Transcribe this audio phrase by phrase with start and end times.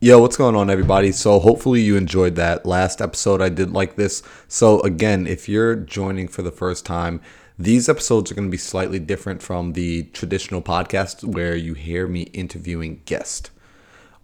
[0.00, 1.10] Yo, what's going on, everybody?
[1.10, 3.42] So, hopefully, you enjoyed that last episode.
[3.42, 4.22] I did like this.
[4.46, 7.20] So, again, if you're joining for the first time,
[7.58, 12.06] these episodes are going to be slightly different from the traditional podcast where you hear
[12.06, 13.50] me interviewing guests.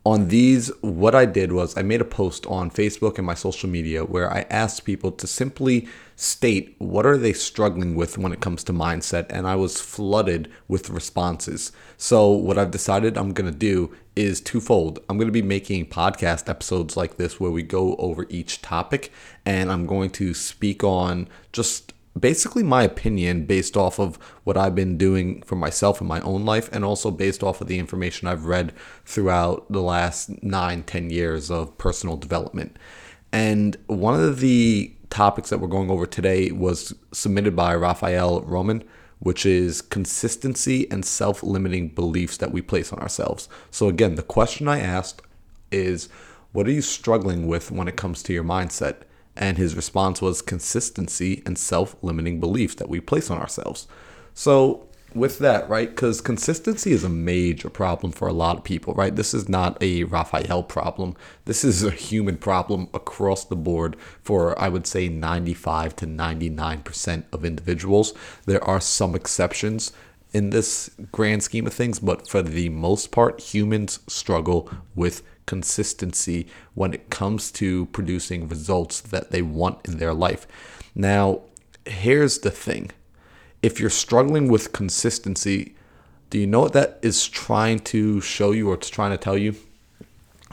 [0.07, 3.71] On these, what I did was I made a post on Facebook and my social
[3.71, 8.43] media where I asked people to simply state what are they struggling with when it
[8.43, 11.73] comes to mindset and I was flooded with responses.
[11.97, 14.99] So what I've decided I'm going to do is twofold.
[15.09, 19.11] I'm going to be making podcast episodes like this where we go over each topic
[19.47, 24.75] and I'm going to speak on just basically my opinion based off of what I've
[24.75, 28.29] been doing for myself in my own life and also based off of the information
[28.29, 28.73] I've read
[29.05, 32.77] throughout the last nine, ten years of personal development.
[33.33, 38.85] And one of the topics that we're going over today was submitted by Raphael Roman,
[39.19, 43.49] which is consistency and self limiting beliefs that we place on ourselves.
[43.71, 45.23] So, again, the question I asked
[45.73, 46.09] is
[46.53, 48.99] what are you struggling with when it comes to your mindset?
[49.37, 53.89] And his response was consistency and self limiting beliefs that we place on ourselves.
[54.33, 55.89] So, with that, right?
[55.89, 59.15] Because consistency is a major problem for a lot of people, right?
[59.15, 61.15] This is not a Raphael problem.
[61.45, 67.25] This is a human problem across the board for, I would say, 95 to 99%
[67.33, 68.13] of individuals.
[68.47, 69.93] There are some exceptions
[70.33, 76.47] in this grand scheme of things, but for the most part, humans struggle with consistency
[76.75, 80.47] when it comes to producing results that they want in their life.
[80.95, 81.43] Now,
[81.87, 82.91] here's the thing
[83.63, 85.75] if you're struggling with consistency,
[86.31, 89.39] do you know what that is trying to show you or it's trying to tell
[89.39, 89.55] you?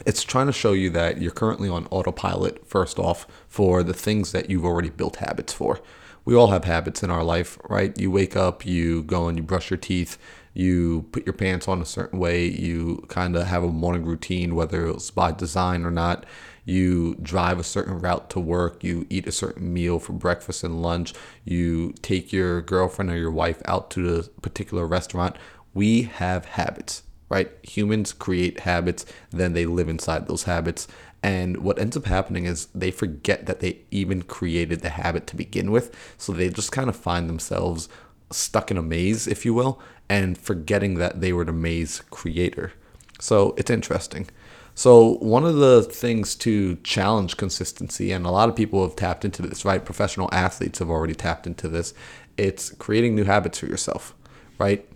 [0.06, 4.32] It's trying to show you that you're currently on autopilot, first off, for the things
[4.32, 5.82] that you've already built habits for.
[6.24, 7.98] We all have habits in our life, right?
[8.00, 10.18] You wake up, you go and you brush your teeth,
[10.54, 14.54] you put your pants on a certain way, you kind of have a morning routine,
[14.54, 16.26] whether it's by design or not.
[16.64, 20.82] You drive a certain route to work, you eat a certain meal for breakfast and
[20.82, 25.38] lunch, you take your girlfriend or your wife out to a particular restaurant.
[25.74, 27.50] We have habits, right?
[27.64, 30.86] Humans create habits, then they live inside those habits.
[31.24, 35.38] And what ends up happening is they forget that they even created the habit to
[35.38, 35.96] begin with.
[36.18, 37.88] So they just kind of find themselves
[38.32, 42.74] stuck in a maze, if you will, and forgetting that they were the maze creator.
[43.18, 44.28] So it's interesting.
[44.74, 49.26] So, one of the things to challenge consistency, and a lot of people have tapped
[49.26, 49.84] into this, right?
[49.84, 51.94] Professional athletes have already tapped into this.
[52.38, 54.16] It's creating new habits for yourself,
[54.58, 54.88] right?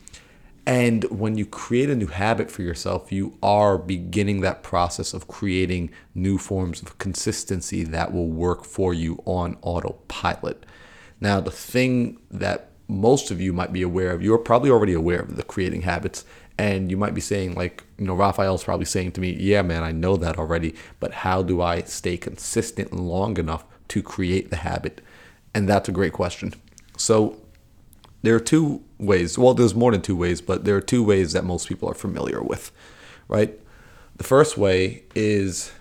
[0.68, 5.28] And when you create a new habit for yourself, you are beginning that process of
[5.28, 10.66] creating new forms of consistency that will work for you on autopilot.
[11.22, 15.20] Now, the thing that most of you might be aware of, you're probably already aware
[15.20, 16.26] of the creating habits.
[16.58, 19.84] And you might be saying, like, you know, Raphael's probably saying to me, yeah, man,
[19.84, 24.58] I know that already, but how do I stay consistent long enough to create the
[24.58, 25.02] habit?
[25.54, 26.54] And that's a great question.
[26.98, 27.38] So,
[28.26, 29.38] there are two ways.
[29.38, 31.94] Well, there's more than two ways, but there are two ways that most people are
[31.96, 32.72] familiar with,
[33.28, 33.60] right?
[34.16, 35.72] The first way is,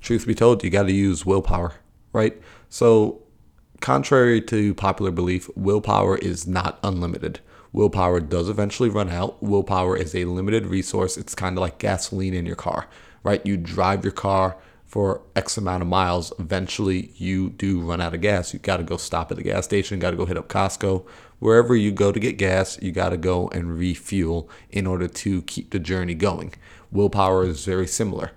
[0.00, 1.74] truth be told, you got to use willpower,
[2.12, 2.40] right?
[2.68, 3.24] So,
[3.84, 7.40] Contrary to popular belief, willpower is not unlimited.
[7.70, 9.42] Willpower does eventually run out.
[9.42, 11.18] Willpower is a limited resource.
[11.18, 12.86] It's kind of like gasoline in your car,
[13.24, 13.44] right?
[13.44, 14.56] You drive your car
[14.86, 16.32] for X amount of miles.
[16.38, 18.54] Eventually, you do run out of gas.
[18.54, 21.04] You got to go stop at the gas station, got to go hit up Costco.
[21.44, 25.42] Wherever you go to get gas, you got to go and refuel in order to
[25.42, 26.54] keep the journey going.
[26.90, 28.30] Willpower is very similar.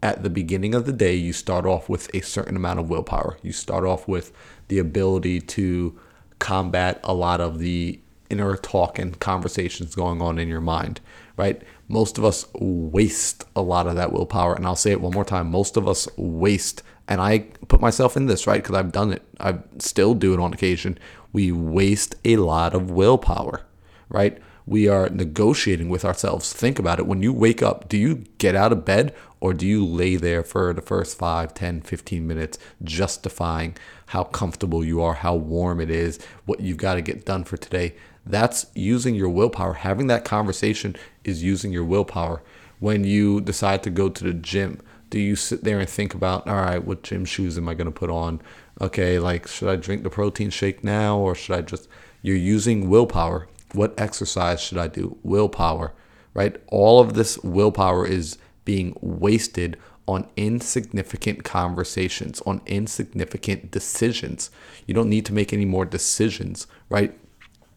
[0.00, 3.36] At the beginning of the day, you start off with a certain amount of willpower.
[3.42, 4.30] You start off with
[4.68, 5.98] the ability to
[6.38, 7.98] combat a lot of the
[8.30, 11.00] inner talk and conversations going on in your mind,
[11.36, 11.62] right?
[11.88, 14.54] Most of us waste a lot of that willpower.
[14.54, 18.16] And I'll say it one more time most of us waste, and I put myself
[18.16, 18.62] in this, right?
[18.62, 20.96] Because I've done it, I still do it on occasion.
[21.32, 23.62] We waste a lot of willpower,
[24.08, 24.38] right?
[24.66, 26.52] We are negotiating with ourselves.
[26.52, 27.06] Think about it.
[27.06, 30.44] When you wake up, do you get out of bed or do you lay there
[30.44, 33.76] for the first 5, 10, 15 minutes justifying
[34.06, 37.56] how comfortable you are, how warm it is, what you've got to get done for
[37.56, 37.94] today?
[38.24, 39.74] That's using your willpower.
[39.74, 40.94] Having that conversation
[41.24, 42.42] is using your willpower.
[42.78, 44.80] When you decide to go to the gym,
[45.10, 47.86] do you sit there and think about, all right, what gym shoes am I going
[47.86, 48.40] to put on?
[48.82, 51.88] Okay, like, should I drink the protein shake now or should I just.
[52.20, 53.48] You're using willpower.
[53.72, 55.16] What exercise should I do?
[55.22, 55.92] Willpower,
[56.34, 56.56] right?
[56.66, 59.76] All of this willpower is being wasted
[60.06, 64.50] on insignificant conversations, on insignificant decisions.
[64.86, 67.16] You don't need to make any more decisions, right?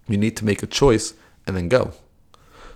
[0.07, 1.13] You need to make a choice
[1.45, 1.93] and then go.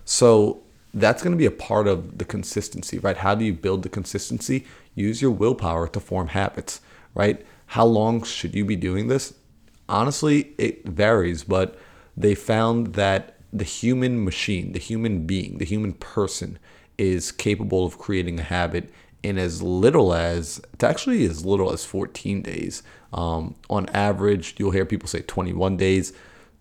[0.05, 0.61] So
[0.93, 3.17] that's going to be a part of the consistency, right?
[3.17, 4.65] How do you build the consistency?
[4.95, 6.81] Use your willpower to form habits,
[7.13, 7.43] right?
[7.69, 9.35] How long should you be doing this?
[9.87, 11.77] Honestly, it varies, but
[12.17, 16.57] they found that the human machine, the human being, the human person
[16.97, 18.89] is capable of creating a habit
[19.21, 22.81] in as little as it's actually as little as 14 days.
[23.13, 26.11] Um, on average, you'll hear people say 21 days.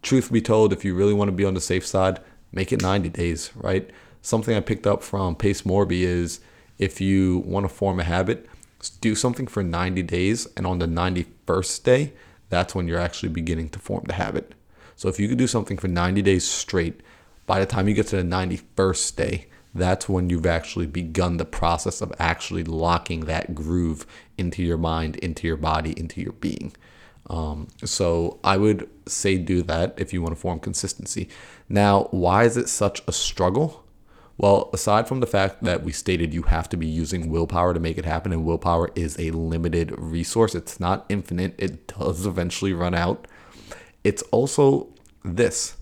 [0.03, 2.21] Truth be told, if you really want to be on the safe side,
[2.53, 3.89] make it 90 days, right?
[4.21, 6.41] Something I picked up from Pace Morby is
[6.79, 8.47] if you want to form a habit,
[9.01, 12.13] do something for 90 days, and on the 91st day,
[12.49, 14.55] that's when you're actually beginning to form the habit.
[14.97, 17.01] So if you could do something for 90 days straight,
[17.47, 21.45] by the time you get to the 91st day, that's when you've actually begun the
[21.45, 26.73] process of actually locking that groove into your mind, into your body, into your being.
[27.31, 31.29] Um, so I would say do that if you want to form consistency.
[31.69, 33.85] Now, why is it such a struggle?
[34.39, 37.81] Well, aside from the fact that we stated you have to be using willpower to
[37.81, 42.73] make it happen, and willpower is a limited resource, it's not infinite, it does eventually
[42.73, 43.27] run out.
[44.05, 44.95] It's also
[45.25, 45.77] this.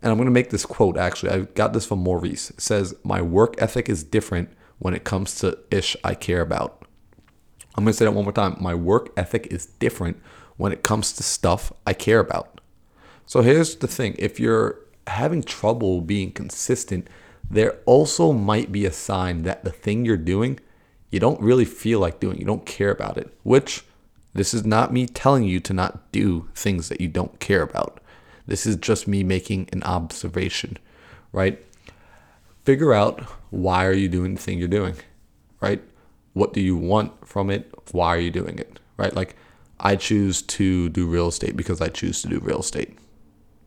[0.00, 1.30] And I'm going to make this quote actually.
[1.32, 2.50] I got this from Maurice.
[2.50, 4.48] It says, My work ethic is different
[4.78, 6.86] when it comes to ish I care about.
[7.74, 8.56] I'm going to say that one more time.
[8.58, 10.20] My work ethic is different
[10.56, 12.60] when it comes to stuff I care about.
[13.26, 17.08] So here's the thing if you're having trouble being consistent,
[17.50, 20.58] there also might be a sign that the thing you're doing,
[21.10, 23.84] you don't really feel like doing, you don't care about it, which
[24.34, 28.00] this is not me telling you to not do things that you don't care about.
[28.46, 30.78] This is just me making an observation,
[31.32, 31.64] right?
[32.64, 33.20] Figure out
[33.50, 34.94] why are you doing the thing you're doing,
[35.60, 35.82] right?
[36.32, 37.72] What do you want from it?
[37.92, 39.14] Why are you doing it, right?
[39.14, 39.36] Like
[39.78, 42.96] I choose to do real estate because I choose to do real estate.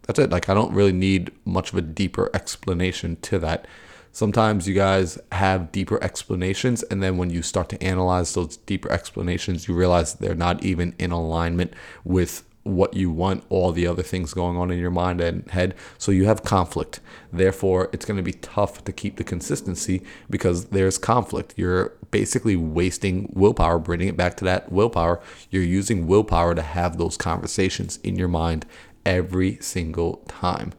[0.08, 0.30] That's it.
[0.30, 3.68] Like I don't really need much of a deeper explanation to that.
[4.12, 8.90] Sometimes you guys have deeper explanations, and then when you start to analyze those deeper
[8.90, 11.74] explanations, you realize they're not even in alignment
[12.06, 15.76] with what you want, all the other things going on in your mind and head.
[16.00, 17.00] So you have conflict.
[17.32, 21.54] Therefore, it's going to be tough to keep the consistency because there's conflict.
[21.58, 25.22] You're basically wasting willpower, bringing it back to that willpower.
[25.52, 28.66] You're using willpower to have those conversations in your mind
[29.06, 30.74] every single time.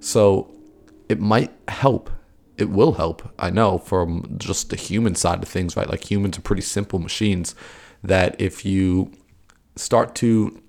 [0.00, 0.54] So
[1.08, 2.10] it might help.
[2.56, 5.88] It will help, I know, from just the human side of things, right?
[5.88, 7.54] Like humans are pretty simple machines
[8.02, 9.12] that if you
[9.76, 10.60] start to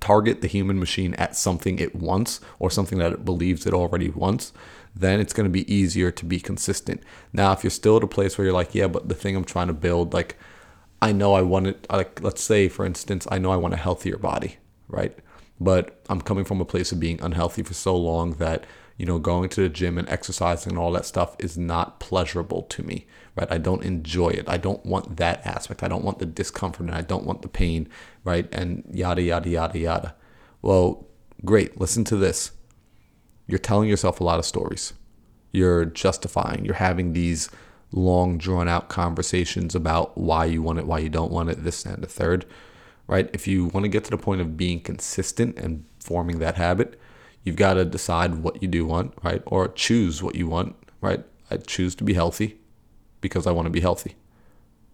[0.00, 4.10] target the human machine at something it wants or something that it believes it already
[4.10, 4.52] wants,
[4.94, 7.02] then it's going to be easier to be consistent.
[7.32, 9.44] Now, if you're still at a place where you're like, yeah, but the thing I'm
[9.44, 10.36] trying to build, like,
[11.00, 13.78] I know I want it, like, let's say, for instance, I know I want a
[13.78, 14.56] healthier body,
[14.88, 15.16] right?
[15.60, 18.64] But I'm coming from a place of being unhealthy for so long that,
[18.96, 22.62] you know, going to the gym and exercising and all that stuff is not pleasurable
[22.62, 23.06] to me,
[23.36, 23.50] right?
[23.50, 24.48] I don't enjoy it.
[24.48, 25.82] I don't want that aspect.
[25.82, 27.88] I don't want the discomfort and I don't want the pain,
[28.24, 28.48] right?
[28.52, 30.14] And yada, yada, yada, yada.
[30.62, 31.06] Well,
[31.44, 31.80] great.
[31.80, 32.52] Listen to this.
[33.46, 34.92] You're telling yourself a lot of stories.
[35.52, 37.50] You're justifying, you're having these
[37.90, 41.86] long, drawn out conversations about why you want it, why you don't want it, this
[41.86, 42.44] and the third,
[43.08, 43.28] right?
[43.32, 47.00] If you want to get to the point of being consistent and forming that habit,
[47.42, 49.42] you've got to decide what you do want, right?
[49.46, 51.24] Or choose what you want, right?
[51.50, 52.60] I choose to be healthy
[53.20, 54.14] because I want to be healthy.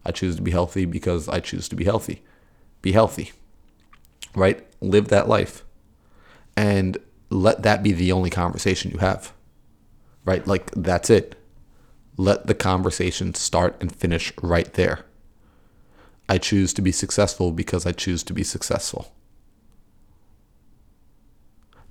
[0.07, 2.23] I choose to be healthy because I choose to be healthy.
[2.81, 3.33] Be healthy,
[4.35, 4.65] right?
[4.81, 5.65] Live that life.
[6.57, 6.99] And
[7.31, 9.33] let that be the only conversation you have,
[10.25, 10.47] right?
[10.47, 11.35] Like, that's it.
[12.17, 15.05] Let the conversation start and finish right there.
[16.29, 19.13] I choose to be successful because I choose to be successful.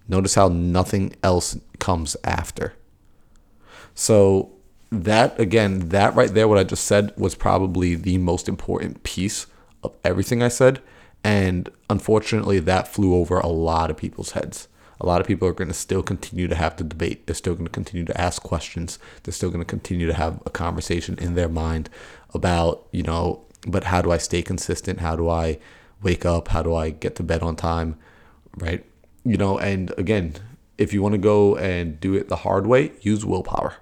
[0.07, 2.73] Notice how nothing else comes after.
[3.95, 4.51] So,
[4.91, 9.47] that again, that right there, what I just said was probably the most important piece
[9.83, 10.81] of everything I said.
[11.23, 14.67] And unfortunately, that flew over a lot of people's heads.
[14.99, 17.25] A lot of people are going to still continue to have the debate.
[17.25, 18.99] They're still going to continue to ask questions.
[19.23, 21.89] They're still going to continue to have a conversation in their mind
[22.33, 24.99] about, you know, but how do I stay consistent?
[24.99, 25.59] How do I
[26.01, 26.49] wake up?
[26.49, 27.97] How do I get to bed on time?
[28.57, 28.85] Right?
[29.23, 30.35] You know, and again,
[30.77, 33.75] if you want to go and do it the hard way, use willpower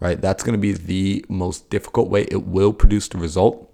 [0.00, 0.20] right?
[0.20, 2.22] That's going to be the most difficult way.
[2.30, 3.70] It will produce the result.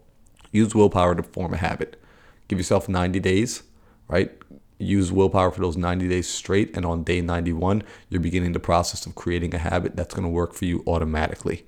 [0.52, 2.00] Use willpower to form a habit.
[2.48, 3.62] Give yourself 90 days,
[4.08, 4.32] right?
[4.78, 6.76] Use willpower for those 90 days straight.
[6.76, 10.30] And on day 91, you're beginning the process of creating a habit that's going to
[10.30, 11.66] work for you automatically.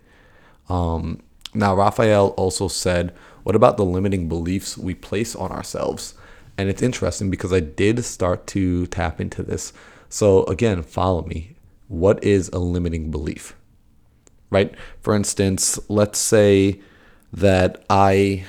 [0.68, 1.22] Um,
[1.54, 6.14] now, Raphael also said, What about the limiting beliefs we place on ourselves?
[6.56, 9.72] And it's interesting because I did start to tap into this.
[10.08, 11.56] So, again, follow me.
[11.86, 13.54] What is a limiting belief?
[14.50, 14.74] right?
[15.00, 16.80] For instance, let's say
[17.32, 18.44] that I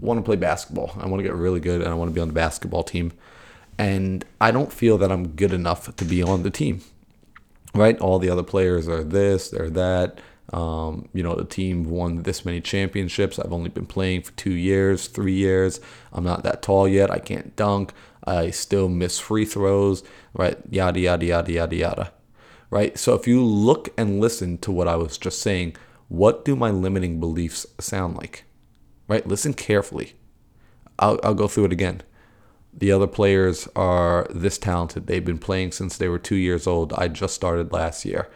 [0.00, 0.92] want to play basketball.
[1.00, 3.12] I want to get really good and I want to be on the basketball team.
[3.78, 6.80] And I don't feel that I'm good enough to be on the team,
[7.74, 7.98] right?
[8.00, 10.20] All the other players are this, they're that.
[10.52, 13.38] Um, you know, the team won this many championships.
[13.38, 15.80] I've only been playing for two years, three years.
[16.12, 17.10] I'm not that tall yet.
[17.10, 17.92] I can't dunk.
[18.26, 20.02] I still miss free throws,
[20.34, 20.58] right?
[20.70, 22.12] Yada, yada, yada, yada, yada,
[22.70, 22.98] right?
[22.98, 25.76] So if you look and listen to what I was just saying,
[26.08, 28.44] what do my limiting beliefs sound like?
[29.06, 29.26] Right?
[29.26, 30.14] Listen carefully.
[30.98, 32.02] I'll, I'll go through it again.
[32.72, 35.06] The other players are this talented.
[35.06, 36.92] They've been playing since they were two years old.
[36.94, 38.28] I just started last year.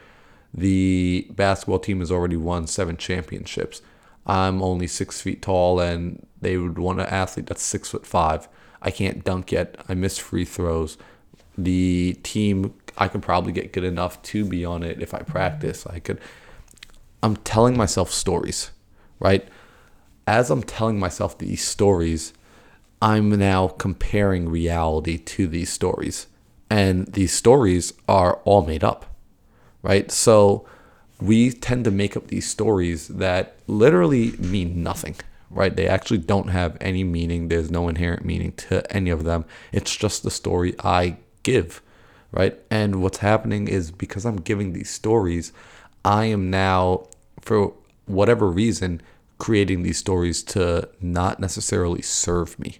[0.55, 3.83] The basketball team has already won seven championships.
[4.27, 8.49] I'm only six feet tall, and they would want an athlete that's six foot five.
[8.81, 9.77] I can't dunk yet.
[9.89, 10.99] I miss free throws.
[11.57, 15.33] The team, I could probably get good enough to be on it if I mm-hmm.
[15.33, 15.87] practice.
[15.87, 16.21] I could.
[17.23, 18.71] I'm telling myself stories,
[19.21, 19.47] right?
[20.27, 22.33] As I'm telling myself these stories,
[23.01, 26.27] I'm now comparing reality to these stories.
[26.71, 29.12] And these stories are all made up,
[29.83, 30.11] right?
[30.11, 30.67] So
[31.21, 35.17] we tend to make up these stories that literally mean nothing
[35.53, 35.77] right?
[35.77, 37.49] They actually don't have any meaning.
[37.49, 39.45] There's no inherent meaning to any of them.
[39.71, 41.83] It's just the story I give,
[42.33, 42.59] right?
[42.71, 45.53] And what's happening is because I'm giving these stories,
[46.05, 47.07] I am now,
[47.41, 47.75] for
[48.07, 49.03] whatever reason,
[49.39, 52.79] creating these stories to not necessarily serve me,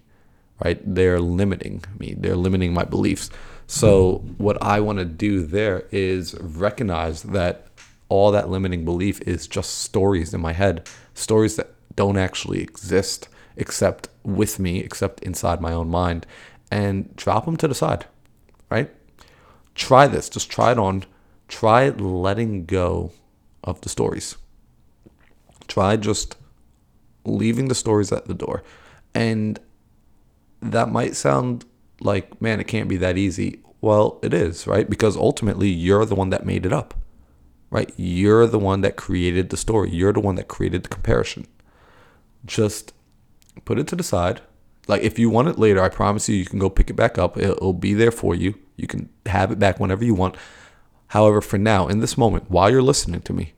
[0.63, 0.81] right?
[0.83, 3.29] They're limiting me, they're limiting my beliefs.
[3.67, 7.67] So, what I want to do there is recognize that
[8.09, 13.29] all that limiting belief is just stories in my head, stories that don't actually exist
[13.55, 16.25] except with me, except inside my own mind,
[16.71, 18.05] and drop them to the side,
[18.69, 18.91] right?
[19.75, 20.29] Try this.
[20.29, 21.05] Just try it on.
[21.47, 23.11] Try letting go
[23.63, 24.37] of the stories.
[25.67, 26.35] Try just
[27.25, 28.63] leaving the stories at the door.
[29.13, 29.59] And
[30.71, 31.65] that might sound
[31.99, 33.61] like, man, it can't be that easy.
[33.81, 34.89] Well, it is, right?
[34.89, 36.93] Because ultimately, you're the one that made it up,
[37.69, 37.91] right?
[37.97, 39.91] You're the one that created the story.
[39.91, 41.47] You're the one that created the comparison
[42.45, 42.93] just
[43.65, 44.41] put it to the side.
[44.87, 47.17] Like if you want it later, I promise you, you can go pick it back
[47.17, 47.37] up.
[47.37, 48.55] It'll, be there for you.
[48.75, 50.35] You can have it back whenever you want.
[51.07, 53.53] However, for now, in this moment, while you're listening to me,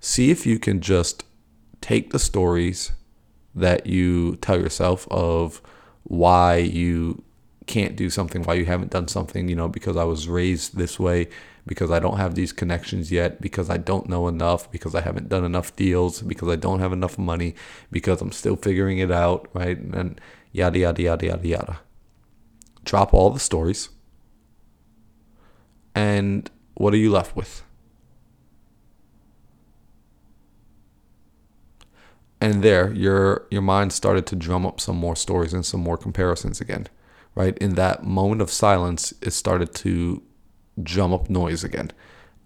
[0.00, 1.24] see if you can just
[1.80, 2.92] take the stories
[3.54, 5.62] that you tell yourself of
[6.04, 7.22] why you
[7.66, 11.00] can't do something, why you haven't done something, you know, because I was raised this
[11.00, 11.28] way,
[11.66, 15.30] because I don't have these connections yet, because I don't know enough, because I haven't
[15.30, 17.54] done enough deals, because I don't have enough money,
[17.90, 19.78] because I'm still figuring it out, right?
[19.78, 20.20] And
[20.52, 21.80] yada, yada, yada, yada, yada.
[22.84, 23.88] Drop all the stories.
[25.94, 27.63] And what are you left with?
[32.44, 35.96] And there, your your mind started to drum up some more stories and some more
[35.96, 36.88] comparisons again
[37.34, 37.56] right?
[37.58, 40.22] In that moment of silence, it started to
[40.82, 41.90] drum up noise again.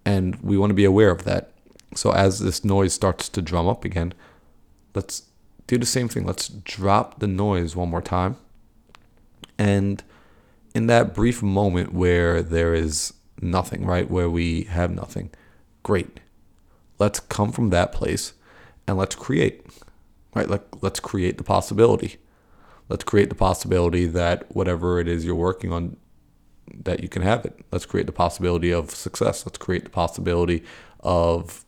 [0.05, 1.53] And we want to be aware of that.
[1.95, 4.15] So as this noise starts to drum up again,
[4.95, 5.25] let's
[5.67, 6.25] do the same thing.
[6.25, 8.37] Let's drop the noise one more time.
[9.59, 10.03] And
[10.75, 14.11] in that brief moment where there is nothing, right?
[14.11, 15.31] Where we have nothing,
[15.83, 16.21] great.
[16.99, 18.33] Let's come from that place
[18.87, 19.67] and let's create,
[20.39, 20.49] right?
[20.49, 22.17] Like, let's create the possibility.
[22.89, 25.97] Let's create the possibility that whatever it is you're working on
[26.85, 27.59] that you can have it.
[27.73, 29.45] Let's create the possibility of success.
[29.45, 30.65] Let's create the possibility
[31.01, 31.65] of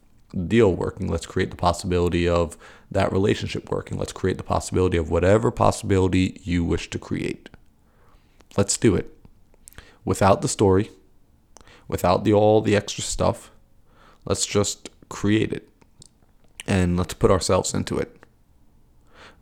[0.47, 1.09] deal working.
[1.09, 2.57] Let's create the possibility of
[2.91, 3.99] that relationship working.
[3.99, 7.49] Let's create the possibility of whatever possibility you wish to create.
[8.57, 9.15] Let's do it.
[10.05, 10.91] Without the story
[11.91, 13.51] without the all the extra stuff
[14.25, 15.69] let's just create it
[16.67, 18.20] and let's put ourselves into it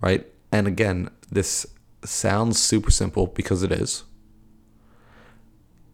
[0.01, 1.67] right and again this
[2.05, 4.05] sounds super simple because it is.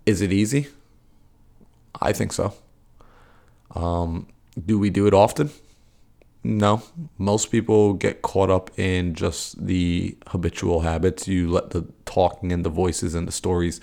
[0.07, 0.69] Is it easy?
[2.01, 2.55] I think so.
[3.75, 4.29] Um,
[4.65, 5.51] do we do it often?
[6.43, 6.83] No.
[7.17, 11.27] Most people get caught up in just the habitual habits.
[11.27, 13.81] You let the talking and the voices and the stories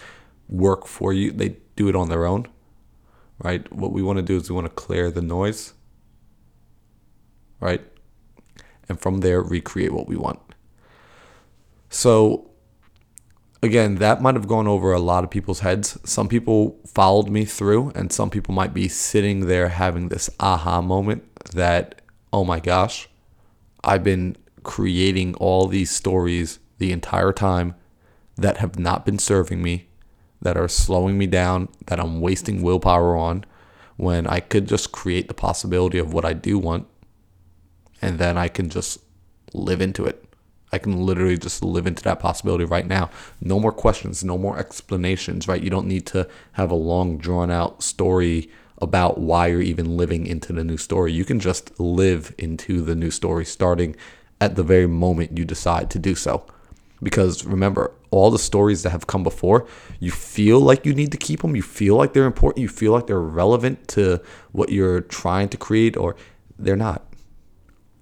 [0.47, 1.31] work for you.
[1.31, 2.47] They do it on their own,
[3.39, 3.71] right?
[3.73, 5.73] What we want to do is we want to clear the noise,
[7.59, 7.81] right?
[8.89, 10.39] And from there, recreate what we want.
[11.89, 12.51] So
[13.63, 15.97] again, that might have gone over a lot of people's heads.
[16.03, 20.81] Some people followed me through, and some people might be sitting there having this aha
[20.81, 21.23] moment
[21.53, 22.01] that,
[22.33, 23.07] oh my gosh,
[23.83, 27.75] I've been creating all these stories the entire time
[28.35, 29.87] that have not been serving me,
[30.41, 33.45] that are slowing me down, that I'm wasting willpower on,
[33.97, 36.87] when I could just create the possibility of what I do want
[38.01, 38.99] and then I can just
[39.53, 40.25] live into it.
[40.73, 43.09] I can literally just live into that possibility right now.
[43.41, 45.61] No more questions, no more explanations, right?
[45.61, 48.49] You don't need to have a long, drawn out story
[48.81, 51.11] about why you're even living into the new story.
[51.11, 53.95] You can just live into the new story starting
[54.39, 56.45] at the very moment you decide to do so.
[57.03, 59.67] Because remember, all the stories that have come before,
[59.99, 61.55] you feel like you need to keep them.
[61.55, 62.61] You feel like they're important.
[62.61, 66.15] You feel like they're relevant to what you're trying to create, or
[66.59, 67.10] they're not,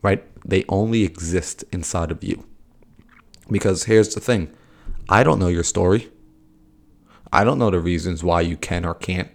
[0.01, 0.23] right?
[0.47, 2.45] They only exist inside of you.
[3.49, 4.53] Because here's the thing
[5.07, 6.09] I don't know your story.
[7.31, 9.29] I don't know the reasons why you can or can't.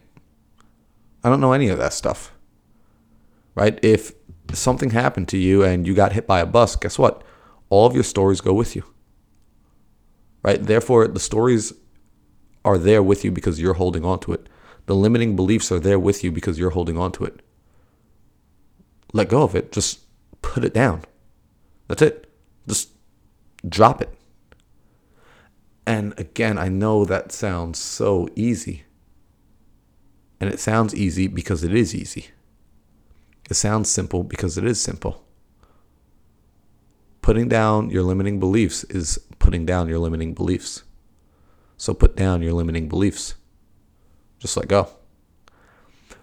[1.22, 2.32] I don't know any of that stuff.
[3.54, 3.78] Right?
[3.82, 4.12] If
[4.52, 7.22] something happened to you and you got hit by a bus, guess what?
[7.70, 8.84] All of your stories go with you.
[10.42, 10.62] Right?
[10.62, 11.72] Therefore, the stories
[12.64, 14.48] are there with you because you're holding on to it.
[14.86, 17.40] The limiting beliefs are there with you because you're holding on to it.
[19.12, 19.72] Let go of it.
[19.72, 20.00] Just
[20.52, 21.02] put it down.
[21.88, 22.30] That's it.
[22.66, 22.90] Just
[23.68, 24.10] drop it.
[25.86, 28.84] And again, I know that sounds so easy.
[30.40, 32.28] And it sounds easy because it is easy.
[33.50, 35.24] It sounds simple because it is simple.
[37.20, 40.82] Putting down your limiting beliefs is putting down your limiting beliefs.
[41.76, 43.34] So put down your limiting beliefs.
[44.38, 44.88] Just let go.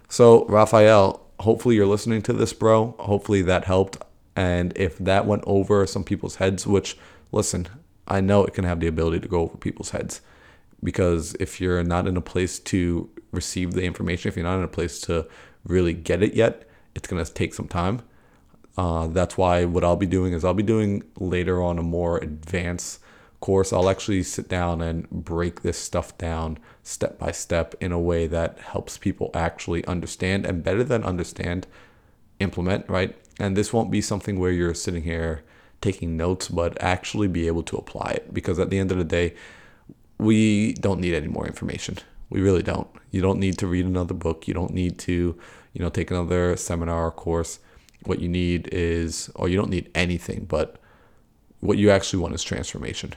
[0.08, 2.94] So, Raphael, hopefully you're listening to this, bro.
[2.98, 3.96] Hopefully that helped.
[4.34, 6.96] And if that went over some people's heads, which
[7.32, 7.68] listen,
[8.08, 10.20] I know it can have the ability to go over people's heads
[10.82, 14.64] because if you're not in a place to receive the information, if you're not in
[14.64, 15.26] a place to
[15.64, 18.02] really get it yet, it's going to take some time.
[18.76, 22.18] Uh, that's why what I'll be doing is I'll be doing later on a more
[22.18, 23.00] advanced
[23.40, 23.72] course.
[23.72, 28.26] I'll actually sit down and break this stuff down step by step in a way
[28.26, 31.66] that helps people actually understand and better than understand,
[32.40, 33.14] implement, right?
[33.38, 35.42] And this won't be something where you're sitting here
[35.80, 38.32] taking notes, but actually be able to apply it.
[38.32, 39.34] Because at the end of the day,
[40.18, 41.98] we don't need any more information.
[42.30, 42.88] We really don't.
[43.10, 44.46] You don't need to read another book.
[44.46, 45.36] You don't need to,
[45.72, 47.58] you know, take another seminar or course.
[48.04, 50.76] What you need is, or you don't need anything, but
[51.60, 53.14] what you actually want is transformation,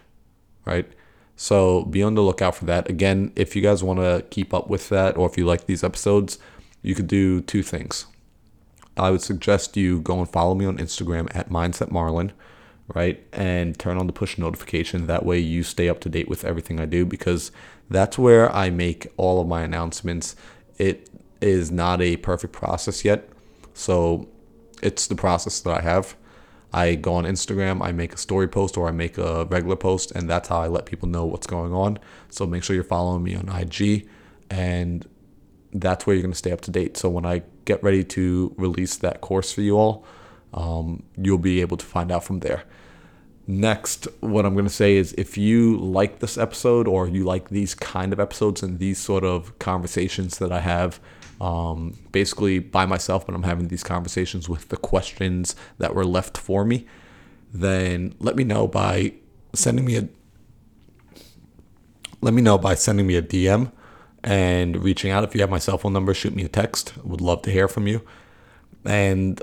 [0.65, 0.87] right?
[1.35, 2.89] So be on the lookout for that.
[2.89, 5.83] Again, if you guys want to keep up with that, or if you like these
[5.83, 6.37] episodes,
[6.81, 8.05] you could do two things.
[8.97, 12.33] I would suggest you go and follow me on Instagram at Mindset Marlin
[12.93, 13.25] right?
[13.33, 15.07] And turn on the push notification.
[15.07, 17.51] That way you stay up to date with everything I do because
[17.89, 20.35] that's where I make all of my announcements.
[20.77, 21.09] It
[21.41, 23.29] is not a perfect process yet.
[23.73, 24.27] So
[24.81, 26.15] it's the process that I have.
[26.73, 30.11] I go on Instagram, I make a story post or I make a regular post,
[30.11, 31.99] and that's how I let people know what's going on.
[32.29, 34.09] So make sure you're following me on IG,
[34.49, 35.07] and
[35.81, 36.97] that's where you're going to stay up to date.
[36.97, 40.05] So when I get ready to release that course for you all,
[40.53, 42.63] um, you'll be able to find out from there.
[43.47, 47.49] Next, what I'm going to say is if you like this episode or you like
[47.49, 50.99] these kind of episodes and these sort of conversations that I have,
[51.41, 56.37] um, basically by myself, but I'm having these conversations with the questions that were left
[56.37, 56.87] for me,
[57.53, 59.13] then let me know by
[59.53, 60.07] sending me a
[62.21, 63.71] let me know by sending me a DM
[64.25, 65.23] and reaching out.
[65.23, 66.97] If you have my cell phone number, shoot me a text.
[67.05, 68.01] Would love to hear from you.
[68.83, 69.41] And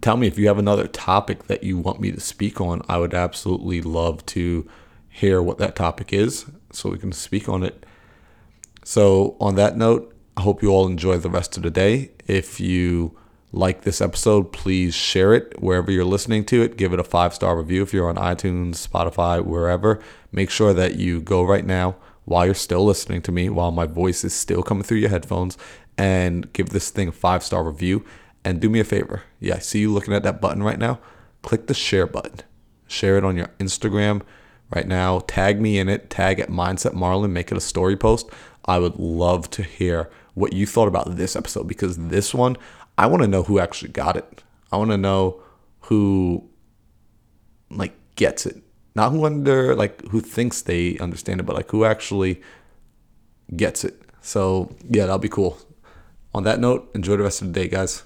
[0.00, 2.82] tell me if you have another topic that you want me to speak on.
[2.88, 4.68] I would absolutely love to
[5.08, 7.86] hear what that topic is so we can speak on it.
[8.84, 12.10] So, on that note, I hope you all enjoy the rest of the day.
[12.26, 13.16] If you
[13.52, 16.76] like this episode, please share it wherever you're listening to it.
[16.76, 20.00] Give it a five star review if you're on iTunes, Spotify, wherever.
[20.32, 21.96] Make sure that you go right now
[22.30, 25.58] while you're still listening to me, while my voice is still coming through your headphones,
[25.98, 28.04] and give this thing a five star review.
[28.44, 29.24] And do me a favor.
[29.40, 31.00] Yeah, I see you looking at that button right now.
[31.42, 32.38] Click the share button.
[32.86, 34.22] Share it on your Instagram
[34.72, 35.18] right now.
[35.26, 36.08] Tag me in it.
[36.08, 37.32] Tag at Mindset Marlin.
[37.32, 38.30] Make it a story post.
[38.64, 42.56] I would love to hear what you thought about this episode because this one,
[42.96, 44.44] I want to know who actually got it.
[44.70, 45.42] I want to know
[45.80, 46.48] who
[47.70, 48.62] like gets it.
[48.94, 52.42] Not who under like who thinks they understand it, but like who actually
[53.56, 54.02] gets it.
[54.20, 55.58] So yeah, that'll be cool.
[56.34, 58.04] On that note, enjoy the rest of the day, guys.